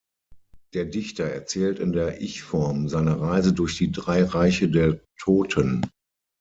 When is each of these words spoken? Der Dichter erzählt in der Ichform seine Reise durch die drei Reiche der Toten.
Der 0.73 0.85
Dichter 0.85 1.25
erzählt 1.25 1.77
in 1.77 1.91
der 1.93 2.23
Ichform 2.23 2.89
seine 2.89 3.21
Reise 3.21 3.53
durch 3.53 3.77
die 3.77 3.91
drei 3.91 4.23
Reiche 4.23 4.67
der 4.67 4.99
Toten. 5.19 5.85